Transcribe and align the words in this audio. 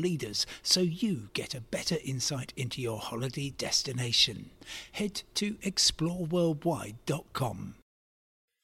leaders 0.00 0.46
so 0.62 0.80
you 0.80 1.28
get 1.34 1.54
a 1.54 1.60
better 1.60 1.98
insight 2.04 2.54
into 2.56 2.80
your 2.80 2.98
holiday 2.98 3.50
destination. 3.50 4.50
Head 4.92 5.22
to 5.34 5.56
exploreworldwide.com. 5.56 7.74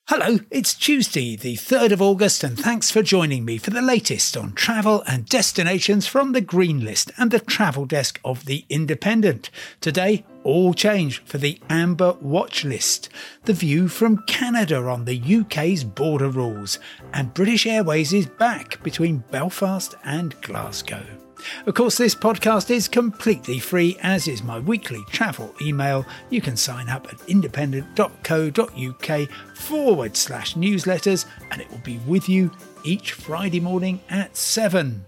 Hello, 0.08 0.38
it's 0.52 0.72
Tuesday, 0.72 1.34
the 1.34 1.56
3rd 1.56 1.90
of 1.90 2.00
August, 2.00 2.44
and 2.44 2.56
thanks 2.56 2.92
for 2.92 3.02
joining 3.02 3.44
me 3.44 3.58
for 3.58 3.70
the 3.70 3.82
latest 3.82 4.36
on 4.36 4.52
travel 4.52 5.02
and 5.08 5.28
destinations 5.28 6.06
from 6.06 6.30
the 6.30 6.40
Green 6.40 6.84
List 6.84 7.10
and 7.18 7.32
the 7.32 7.40
travel 7.40 7.86
desk 7.86 8.20
of 8.24 8.44
The 8.44 8.64
Independent. 8.68 9.50
Today, 9.80 10.24
all 10.44 10.74
change 10.74 11.24
for 11.24 11.38
the 11.38 11.60
Amber 11.68 12.12
Watch 12.20 12.64
List, 12.64 13.08
the 13.46 13.52
view 13.52 13.88
from 13.88 14.22
Canada 14.28 14.76
on 14.76 15.06
the 15.06 15.40
UK's 15.40 15.82
border 15.82 16.30
rules, 16.30 16.78
and 17.12 17.34
British 17.34 17.66
Airways 17.66 18.12
is 18.12 18.26
back 18.26 18.80
between 18.84 19.24
Belfast 19.32 19.96
and 20.04 20.40
Glasgow. 20.40 21.04
Of 21.66 21.74
course, 21.74 21.98
this 21.98 22.14
podcast 22.14 22.70
is 22.70 22.88
completely 22.88 23.58
free, 23.58 23.98
as 24.02 24.28
is 24.28 24.42
my 24.42 24.58
weekly 24.58 25.04
travel 25.10 25.54
email. 25.60 26.06
You 26.30 26.40
can 26.40 26.56
sign 26.56 26.88
up 26.88 27.06
at 27.12 27.20
independent.co.uk 27.28 29.28
forward 29.54 30.16
slash 30.16 30.54
newsletters, 30.54 31.26
and 31.50 31.60
it 31.60 31.70
will 31.70 31.78
be 31.78 31.98
with 32.06 32.28
you 32.28 32.50
each 32.84 33.12
Friday 33.12 33.60
morning 33.60 34.00
at 34.08 34.36
7. 34.36 35.04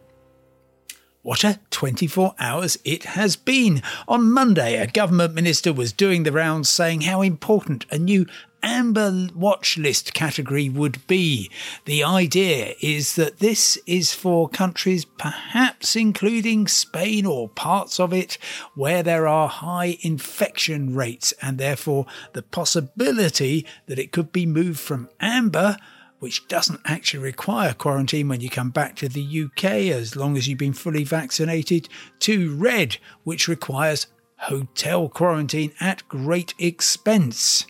What 1.28 1.44
a 1.44 1.60
24 1.68 2.36
hours 2.38 2.78
it 2.86 3.04
has 3.04 3.36
been. 3.36 3.82
On 4.08 4.32
Monday, 4.32 4.76
a 4.76 4.86
government 4.86 5.34
minister 5.34 5.74
was 5.74 5.92
doing 5.92 6.22
the 6.22 6.32
rounds 6.32 6.70
saying 6.70 7.02
how 7.02 7.20
important 7.20 7.84
a 7.90 7.98
new 7.98 8.24
amber 8.62 9.28
watch 9.34 9.76
list 9.76 10.14
category 10.14 10.70
would 10.70 11.06
be. 11.06 11.50
The 11.84 12.02
idea 12.02 12.72
is 12.80 13.16
that 13.16 13.40
this 13.40 13.76
is 13.84 14.14
for 14.14 14.48
countries, 14.48 15.04
perhaps 15.04 15.94
including 15.94 16.66
Spain 16.66 17.26
or 17.26 17.50
parts 17.50 18.00
of 18.00 18.14
it, 18.14 18.38
where 18.74 19.02
there 19.02 19.28
are 19.28 19.48
high 19.48 19.98
infection 20.00 20.94
rates 20.94 21.34
and 21.42 21.58
therefore 21.58 22.06
the 22.32 22.42
possibility 22.42 23.66
that 23.84 23.98
it 23.98 24.12
could 24.12 24.32
be 24.32 24.46
moved 24.46 24.80
from 24.80 25.10
amber 25.20 25.76
which 26.18 26.46
doesn't 26.48 26.80
actually 26.84 27.22
require 27.22 27.72
quarantine 27.74 28.28
when 28.28 28.40
you 28.40 28.50
come 28.50 28.70
back 28.70 28.96
to 28.96 29.08
the 29.08 29.44
UK 29.44 29.64
as 29.64 30.16
long 30.16 30.36
as 30.36 30.48
you've 30.48 30.58
been 30.58 30.72
fully 30.72 31.04
vaccinated, 31.04 31.88
to 32.20 32.54
red, 32.56 32.96
which 33.24 33.48
requires 33.48 34.06
hotel 34.38 35.08
quarantine 35.08 35.72
at 35.80 36.08
great 36.08 36.54
expense. 36.58 37.66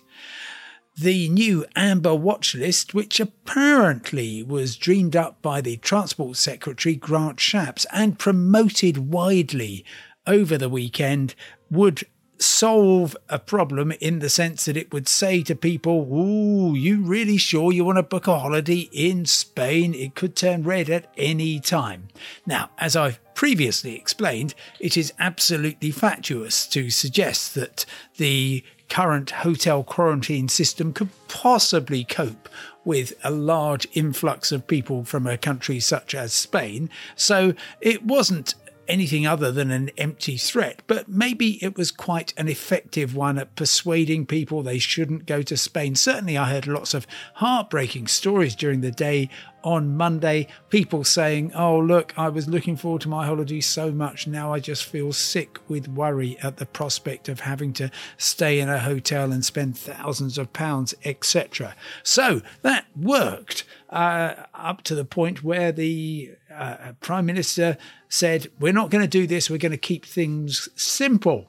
The 1.01 1.29
new 1.29 1.65
Amber 1.77 2.15
Watch 2.15 2.55
list, 2.57 2.93
which 2.93 3.21
apparently 3.21 4.43
was 4.43 4.77
dreamed 4.77 5.15
up 5.15 5.41
by 5.41 5.61
the 5.61 5.77
Transport 5.77 6.37
Secretary 6.37 6.97
Grant 6.97 7.39
Shapps 7.39 7.87
and 7.93 8.19
promoted 8.19 8.99
widely 8.99 9.85
over 10.27 10.59
the 10.59 10.69
weekend, 10.69 11.37
would 11.71 12.05
solve 12.41 13.17
a 13.29 13.39
problem 13.39 13.93
in 14.01 14.21
the 14.21 14.29
sense 14.29 14.65
that 14.65 14.77
it 14.77 14.93
would 14.93 15.09
say 15.09 15.43
to 15.43 15.55
people, 15.55 16.09
Ooh, 16.13 16.75
you 16.75 17.03
really 17.03 17.37
sure 17.37 17.73
you 17.73 17.85
want 17.85 17.97
to 17.97 18.03
book 18.03 18.27
a 18.27 18.39
holiday 18.39 18.89
in 18.93 19.27
Spain? 19.27 19.95
It 19.95 20.15
could 20.15 20.37
turn 20.37 20.63
red 20.63 20.89
at 20.89 21.11
any 21.17 21.61
time. 21.61 22.09
Now, 22.47 22.71
as 22.79 22.97
I've 22.97 23.21
previously 23.35 23.97
explained, 23.97 24.55
it 24.81 24.97
is 24.97 25.13
absolutely 25.19 25.91
fatuous 25.91 26.67
to 26.69 26.91
suggest 26.91 27.55
that 27.55 27.85
the 28.17 28.65
current 28.89 29.31
hotel 29.31 29.85
quarantine 29.85 30.49
system 30.49 30.93
could 30.93 31.11
possibly 31.29 32.05
cope 32.05 32.49
with 32.85 33.13
a 33.23 33.31
large 33.31 33.87
influx 33.93 34.51
of 34.51 34.67
people 34.67 35.05
from 35.05 35.27
a 35.27 35.37
country 35.37 35.79
such 35.79 36.15
as 36.15 36.33
Spain. 36.33 36.89
So 37.15 37.53
it 37.81 38.03
wasn't 38.05 38.55
anything 38.89 39.27
other 39.27 39.53
than 39.53 39.71
an 39.71 39.91
empty 39.99 40.37
threat, 40.37 40.83
but 40.87 41.09
maybe 41.09 41.63
it 41.63 41.77
was 41.77 41.91
quite 41.91 42.33
an 42.37 42.49
effective 42.49 43.15
one 43.15 43.39
at 43.39 43.55
persuading 43.57 44.27
people 44.27 44.63
they 44.63 44.79
shouldn't 44.79 45.27
go 45.27 45.43
to 45.43 45.57
Spain. 45.57 45.95
Certainly, 45.95 46.39
I 46.39 46.51
heard 46.51 46.67
lots 46.67 46.95
of 46.95 47.07
heartbreaking 47.35 48.07
stories 48.07 48.55
during 48.55 48.81
the 48.81 48.91
day 48.91 49.29
on 49.65 49.97
Monday, 49.97 50.47
people 50.71 51.05
saying, 51.05 51.53
Oh, 51.55 51.79
look, 51.79 52.15
I 52.17 52.29
was 52.29 52.49
looking 52.49 52.77
forward 52.77 53.03
to 53.03 53.09
my 53.09 53.27
holiday 53.27 53.61
so 53.61 53.91
much. 53.91 54.27
Now 54.27 54.53
I 54.53 54.61
just 54.61 54.85
feel 54.85 55.13
sick 55.13 55.59
with 55.69 55.89
worry 55.89 56.39
at 56.43 56.59
the 56.59 56.67
prospect 56.67 57.29
of 57.29 57.41
having 57.41 57.73
to 57.75 57.91
stay 58.17 58.61
in 58.61 58.69
a 58.69 58.79
hotel 58.79 59.33
and 59.33 59.45
spend 59.45 59.77
thousands 59.77 60.39
of 60.39 60.53
pounds, 60.53 60.95
etc. 61.05 61.75
So 62.03 62.41
that 62.63 62.87
worked 62.97 63.65
uh, 63.91 64.35
up 64.55 64.83
to 64.83 64.95
the 64.95 65.05
point 65.05 65.43
where 65.43 65.73
the 65.73 66.37
uh, 66.59 66.93
Prime 67.01 67.27
Minister 67.27 67.77
said, 68.09 68.49
We're 68.59 68.73
not 68.73 68.91
going 68.91 69.03
to 69.03 69.09
do 69.09 69.27
this, 69.27 69.49
we're 69.49 69.59
going 69.59 69.73
to 69.73 69.79
keep 69.79 70.05
things 70.05 70.69
simple. 70.75 71.49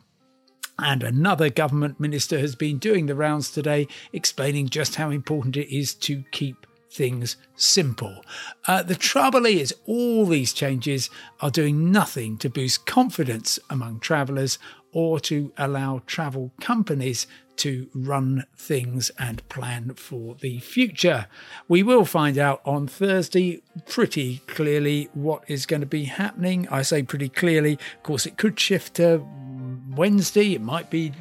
And 0.82 1.04
another 1.04 1.50
government 1.50 2.00
minister 2.00 2.40
has 2.40 2.56
been 2.56 2.78
doing 2.78 3.08
the 3.08 3.16
rounds 3.16 3.52
today, 3.52 3.88
explaining 4.14 4.70
just 4.70 4.96
how 4.96 5.10
important 5.10 5.58
it 5.58 5.76
is 5.76 5.94
to 5.96 6.24
keep 6.32 6.66
things 6.92 7.36
simple. 7.56 8.24
Uh, 8.68 8.82
the 8.84 8.96
trouble 8.96 9.46
is, 9.46 9.74
all 9.86 10.26
these 10.26 10.54
changes 10.54 11.10
are 11.42 11.52
doing 11.52 11.92
nothing 11.92 12.38
to 12.38 12.50
boost 12.50 12.86
confidence 12.86 13.60
among 13.70 14.00
travellers 14.00 14.58
or 14.92 15.20
to 15.20 15.52
allow 15.58 16.02
travel 16.08 16.52
companies 16.60 17.28
to 17.60 17.90
run 17.94 18.46
things 18.56 19.12
and 19.20 19.48
plan 19.50 19.94
for 19.96 20.36
the 20.36 20.60
future. 20.60 21.28
We 21.68 21.84
will 21.84 22.06
find 22.06 22.38
out 22.38 22.62
on 22.66 22.88
Thursday 22.88 23.62
pretty 23.88 24.42
clearly 24.48 25.10
what 25.14 25.44
is 25.48 25.66
going 25.66 25.82
to 25.82 25.86
be 25.86 26.06
happening. 26.06 26.68
I 26.70 26.82
say 26.82 27.04
pretty 27.04 27.30
clearly, 27.30 27.74
of 27.74 28.04
course, 28.04 28.26
it 28.26 28.38
could 28.38 28.60
shift 28.60 28.96
to 28.96 29.26
Wednesday, 29.96 30.54
it 30.56 30.62
might 30.62 30.90
be 30.90 31.12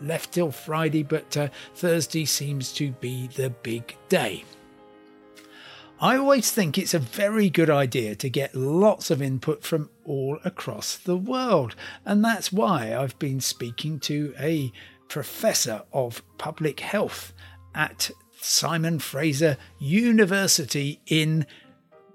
left 0.00 0.32
till 0.32 0.52
Friday, 0.52 1.02
but 1.02 1.36
uh, 1.36 1.48
Thursday 1.74 2.24
seems 2.24 2.72
to 2.74 2.92
be 2.92 3.28
the 3.28 3.50
big 3.50 3.96
day. 4.08 4.44
I 6.00 6.16
always 6.16 6.52
think 6.52 6.78
it's 6.78 6.94
a 6.94 7.00
very 7.00 7.50
good 7.50 7.70
idea 7.70 8.14
to 8.14 8.30
get 8.30 8.54
lots 8.54 9.10
of 9.10 9.20
input 9.20 9.64
from 9.64 9.90
all 10.04 10.38
across 10.44 10.96
the 10.96 11.16
world. 11.16 11.74
And 12.04 12.24
that's 12.24 12.52
why 12.52 12.96
I've 12.96 13.18
been 13.18 13.40
speaking 13.40 13.98
to 14.00 14.32
a 14.38 14.72
professor 15.08 15.82
of 15.92 16.22
public 16.38 16.80
health 16.80 17.32
at 17.74 18.10
Simon 18.40 18.98
Fraser 18.98 19.56
University 19.78 21.00
in 21.06 21.46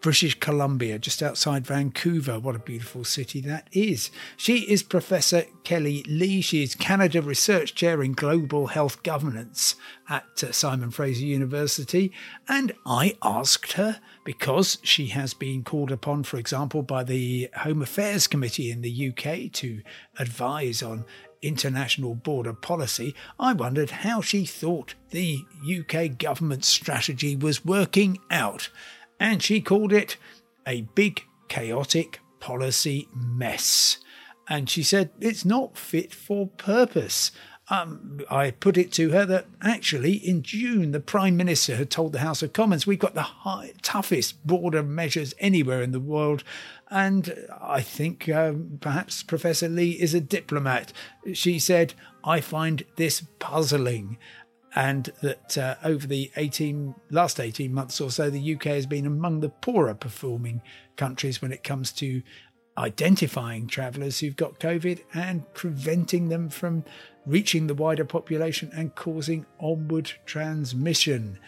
British 0.04 0.38
Columbia, 0.42 1.00
just 1.00 1.24
outside 1.24 1.66
Vancouver. 1.66 2.38
What 2.38 2.58
a 2.58 2.60
beautiful 2.60 3.06
city 3.06 3.40
that 3.42 3.70
is. 3.72 4.12
She 4.36 4.70
is 4.70 4.84
Professor 4.84 5.46
Kelly 5.64 6.04
Lee. 6.10 6.42
She 6.42 6.62
is 6.62 6.76
Canada 6.76 7.22
Research 7.22 7.74
Chair 7.74 8.04
in 8.04 8.12
Global 8.12 8.68
Health 8.68 9.02
Governance 9.04 9.76
at 10.10 10.44
uh, 10.44 10.52
Simon 10.52 10.92
Fraser 10.92 11.26
University. 11.26 12.12
And 12.50 12.74
I 12.86 13.16
asked 13.24 13.74
her, 13.74 14.02
because 14.26 14.78
she 14.84 15.08
has 15.08 15.34
been 15.34 15.64
called 15.64 15.92
upon, 15.92 16.24
for 16.24 16.36
example, 16.36 16.82
by 16.82 17.06
the 17.06 17.50
Home 17.60 17.82
Affairs 17.82 18.28
Committee 18.28 18.72
in 18.72 18.82
the 18.82 19.08
UK 19.10 19.54
to 19.54 19.82
advise 20.20 20.84
on 20.84 21.06
international 21.44 22.16
border 22.16 22.54
policy, 22.54 23.14
I 23.40 23.54
wondered 23.54 23.90
how 23.90 24.22
she 24.22 24.46
thought 24.46 24.96
the 25.12 25.40
UK 25.64 26.18
government 26.18 26.66
strategy 26.66 27.36
was 27.36 27.66
working 27.66 28.20
out 28.32 28.70
and 29.20 29.42
she 29.42 29.62
called 29.62 29.94
it 29.94 30.18
a 30.68 30.82
big, 30.96 31.24
chaotic 31.48 32.20
policy 32.40 33.08
mess. 33.16 34.00
And 34.50 34.70
she 34.70 34.84
said 34.84 35.12
it's 35.20 35.46
not 35.46 35.78
fit 35.78 36.14
for 36.14 36.48
purpose. 36.48 37.32
Um, 37.70 38.20
I 38.30 38.52
put 38.52 38.78
it 38.78 38.92
to 38.94 39.12
her 39.12 39.26
that 39.26 39.46
actually 39.62 40.16
in 40.16 40.42
June 40.42 40.92
the 40.92 41.00
Prime 41.00 41.38
Minister 41.38 41.78
had 41.78 41.90
told 41.90 42.12
the 42.12 42.20
House 42.20 42.44
of 42.44 42.52
Commons 42.52 42.86
we've 42.86 43.00
got 43.00 43.14
the 43.14 43.22
high, 43.22 43.72
toughest 43.82 44.46
border 44.46 44.84
measures 44.84 45.34
anywhere 45.40 45.82
in 45.82 45.94
the 45.94 46.00
world. 46.00 46.44
And 46.94 47.48
I 47.60 47.82
think 47.82 48.30
um, 48.30 48.78
perhaps 48.80 49.24
Professor 49.24 49.68
Lee 49.68 49.94
is 49.94 50.14
a 50.14 50.22
diplomat. 50.22 50.94
She 51.34 51.58
said, 51.58 51.96
I 52.24 52.40
find 52.40 52.86
this 52.98 53.26
puzzling 53.40 54.20
and 54.76 55.12
that 55.24 55.58
uh, 55.58 55.76
over 55.84 56.06
the 56.06 56.32
18 56.38 56.94
last 57.10 57.40
18 57.40 57.74
months 57.74 58.00
or 58.00 58.12
so 58.12 58.30
the 58.30 58.56
UK 58.56 58.66
has 58.66 58.86
been 58.86 59.08
among 59.08 59.40
the 59.40 59.50
poorer 59.50 59.96
performing 59.96 60.62
countries 60.96 61.42
when 61.42 61.52
it 61.52 61.64
comes 61.64 61.92
to 61.94 62.22
identifying 62.78 63.66
travellers 63.66 64.20
who've 64.20 64.36
got 64.36 64.60
COVID 64.60 65.02
and 65.16 65.52
preventing 65.56 66.30
them 66.30 66.48
from 66.48 66.86
reaching 67.26 67.66
the 67.66 67.74
wider 67.74 68.06
population 68.06 68.70
and 68.72 68.94
causing 68.94 69.48
onward 69.60 70.12
transmission. 70.28 71.40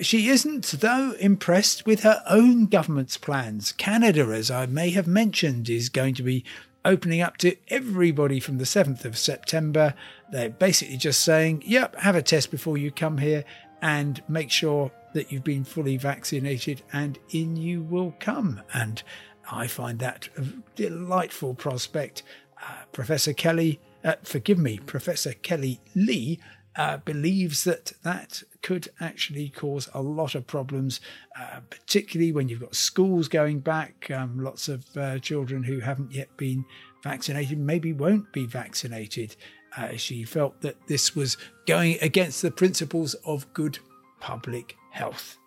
She 0.00 0.28
isn't, 0.28 0.64
though, 0.80 1.12
impressed 1.20 1.84
with 1.84 2.02
her 2.04 2.22
own 2.26 2.66
government's 2.66 3.18
plans. 3.18 3.72
Canada, 3.72 4.22
as 4.32 4.50
I 4.50 4.66
may 4.66 4.90
have 4.90 5.06
mentioned, 5.06 5.68
is 5.68 5.88
going 5.90 6.14
to 6.14 6.22
be 6.22 6.44
opening 6.84 7.20
up 7.20 7.36
to 7.38 7.56
everybody 7.68 8.40
from 8.40 8.56
the 8.58 8.64
7th 8.64 9.04
of 9.04 9.18
September. 9.18 9.94
They're 10.32 10.48
basically 10.48 10.96
just 10.96 11.20
saying, 11.20 11.64
yep, 11.66 11.96
have 11.96 12.16
a 12.16 12.22
test 12.22 12.50
before 12.50 12.78
you 12.78 12.90
come 12.90 13.18
here 13.18 13.44
and 13.82 14.22
make 14.28 14.50
sure 14.50 14.90
that 15.12 15.30
you've 15.30 15.44
been 15.44 15.64
fully 15.64 15.96
vaccinated 15.96 16.82
and 16.92 17.18
in 17.30 17.56
you 17.56 17.82
will 17.82 18.14
come. 18.20 18.62
And 18.72 19.02
I 19.50 19.66
find 19.66 19.98
that 19.98 20.28
a 20.36 20.44
delightful 20.76 21.54
prospect. 21.54 22.22
Uh, 22.62 22.84
Professor 22.92 23.32
Kelly, 23.32 23.80
uh, 24.04 24.14
forgive 24.22 24.58
me, 24.58 24.78
Professor 24.78 25.34
Kelly 25.34 25.80
Lee 25.94 26.38
uh, 26.76 26.98
believes 26.98 27.64
that 27.64 27.92
that 28.02 28.42
could 28.62 28.88
actually 29.00 29.48
cause 29.48 29.88
a 29.94 30.02
lot 30.02 30.34
of 30.34 30.46
problems, 30.46 31.00
uh, 31.38 31.60
particularly 31.70 32.32
when 32.32 32.48
you've 32.48 32.60
got 32.60 32.74
schools 32.74 33.28
going 33.28 33.60
back. 33.60 34.10
Um, 34.10 34.42
lots 34.42 34.68
of 34.68 34.84
uh, 34.96 35.18
children 35.18 35.62
who 35.62 35.80
haven't 35.80 36.12
yet 36.12 36.36
been 36.36 36.64
vaccinated 37.02 37.58
maybe 37.58 37.92
won't 37.92 38.32
be 38.32 38.46
vaccinated. 38.46 39.36
Uh, 39.76 39.96
she 39.96 40.24
felt 40.24 40.60
that 40.62 40.86
this 40.88 41.14
was 41.14 41.36
going 41.66 41.98
against 42.02 42.42
the 42.42 42.50
principles 42.50 43.14
of 43.24 43.52
good 43.52 43.78
public 44.20 44.76
health. 44.90 45.38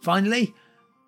Finally, 0.00 0.54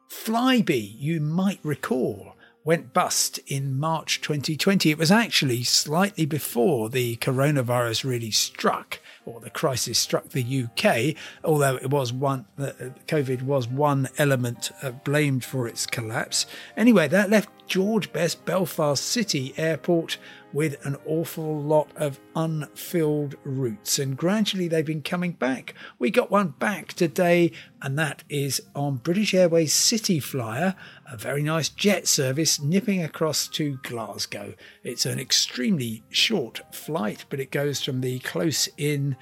Flybe, 0.08 0.94
you 0.98 1.20
might 1.20 1.60
recall, 1.62 2.36
went 2.64 2.92
bust 2.92 3.38
in 3.46 3.78
March 3.78 4.20
2020. 4.20 4.90
It 4.90 4.98
was 4.98 5.10
actually 5.10 5.64
slightly 5.64 6.26
before 6.26 6.88
the 6.88 7.16
coronavirus 7.16 8.04
really 8.04 8.30
struck 8.30 9.00
or 9.26 9.40
the 9.40 9.50
crisis 9.50 9.98
struck 9.98 10.28
the 10.30 10.64
UK, 10.64 11.16
although 11.44 11.76
it 11.76 11.90
was 11.90 12.12
one, 12.12 12.46
uh, 12.58 12.72
COVID 13.06 13.42
was 13.42 13.68
one 13.68 14.08
element 14.18 14.70
uh, 14.82 14.90
blamed 14.90 15.44
for 15.44 15.66
its 15.66 15.86
collapse. 15.86 16.46
Anyway, 16.76 17.08
that 17.08 17.30
left 17.30 17.48
George 17.66 18.12
Best 18.12 18.44
Belfast 18.44 19.02
City 19.02 19.54
Airport 19.56 20.18
with 20.52 20.84
an 20.86 20.96
awful 21.04 21.60
lot 21.60 21.88
of 21.96 22.20
unfilled 22.36 23.34
routes, 23.42 23.98
and 23.98 24.16
gradually 24.16 24.68
they've 24.68 24.86
been 24.86 25.02
coming 25.02 25.32
back. 25.32 25.74
We 25.98 26.12
got 26.12 26.30
one 26.30 26.50
back 26.58 26.92
today, 26.92 27.50
and 27.82 27.98
that 27.98 28.22
is 28.28 28.62
on 28.74 28.98
British 28.98 29.34
Airways 29.34 29.72
City 29.72 30.20
Flyer, 30.20 30.76
a 31.10 31.16
very 31.16 31.42
nice 31.42 31.68
jet 31.68 32.06
service 32.06 32.60
nipping 32.60 33.02
across 33.02 33.48
to 33.48 33.78
Glasgow. 33.82 34.54
It's 34.84 35.06
an 35.06 35.18
extremely 35.18 36.04
short 36.08 36.62
flight, 36.72 37.24
but 37.30 37.40
it 37.40 37.50
goes 37.50 37.82
from 37.82 38.00
the 38.00 38.20
close 38.20 38.68
in 38.76 39.13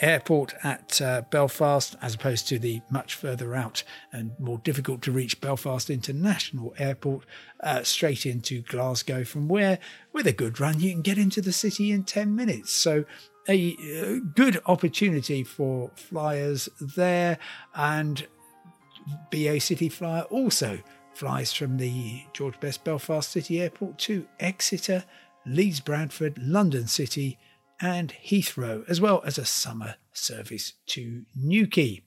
airport 0.00 0.54
at 0.62 1.00
uh, 1.00 1.22
Belfast 1.30 1.96
as 2.00 2.14
opposed 2.14 2.48
to 2.48 2.58
the 2.58 2.80
much 2.90 3.14
further 3.14 3.54
out 3.54 3.82
and 4.12 4.32
more 4.38 4.58
difficult 4.58 5.02
to 5.02 5.12
reach 5.12 5.40
Belfast 5.40 5.90
International 5.90 6.74
Airport 6.78 7.24
uh, 7.62 7.82
straight 7.82 8.26
into 8.26 8.62
Glasgow, 8.62 9.24
from 9.24 9.48
where, 9.48 9.78
with 10.12 10.26
a 10.26 10.32
good 10.32 10.60
run, 10.60 10.80
you 10.80 10.92
can 10.92 11.02
get 11.02 11.18
into 11.18 11.40
the 11.40 11.52
city 11.52 11.90
in 11.90 12.04
10 12.04 12.34
minutes. 12.34 12.72
So, 12.72 13.04
a 13.48 13.74
uh, 13.74 14.20
good 14.34 14.60
opportunity 14.66 15.42
for 15.42 15.90
flyers 15.94 16.68
there. 16.80 17.38
And 17.74 18.26
BA 19.30 19.60
City 19.60 19.88
Flyer 19.88 20.22
also 20.24 20.80
flies 21.14 21.52
from 21.52 21.78
the 21.78 22.24
George 22.34 22.60
Best 22.60 22.84
Belfast 22.84 23.30
City 23.30 23.60
Airport 23.60 23.98
to 23.98 24.26
Exeter, 24.38 25.04
Leeds 25.46 25.80
Bradford, 25.80 26.38
London 26.38 26.86
City, 26.86 27.38
and 27.80 28.12
Heathrow, 28.24 28.88
as 28.88 29.00
well 29.00 29.22
as 29.24 29.38
a 29.38 29.44
summer 29.44 29.96
service 30.12 30.74
to 30.88 31.24
Newquay. 31.36 32.02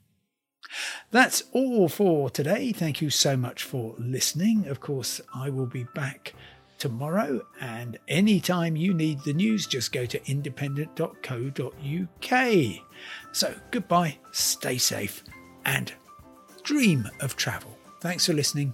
That's 1.11 1.43
all 1.51 1.89
for 1.89 2.29
today. 2.29 2.71
Thank 2.71 3.01
you 3.01 3.09
so 3.09 3.35
much 3.35 3.63
for 3.63 3.95
listening. 3.97 4.67
Of 4.67 4.79
course, 4.79 5.19
I 5.33 5.49
will 5.49 5.65
be 5.65 5.85
back 5.95 6.33
tomorrow, 6.77 7.41
and 7.59 7.97
anytime 8.07 8.75
you 8.75 8.93
need 8.93 9.21
the 9.21 9.33
news, 9.33 9.67
just 9.67 9.91
go 9.91 10.05
to 10.05 10.29
independent.co.uk. 10.29 12.55
So, 13.31 13.55
goodbye, 13.69 14.17
stay 14.31 14.77
safe, 14.77 15.23
and 15.65 15.93
dream 16.63 17.09
of 17.19 17.35
travel. 17.35 17.77
Thanks 17.99 18.25
for 18.25 18.33
listening. 18.33 18.73